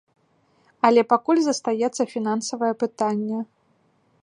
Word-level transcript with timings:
Але 0.87 1.01
пакуль 1.11 1.41
застаецца 1.47 2.03
фінансавае 2.15 2.73
пытанне. 2.85 3.39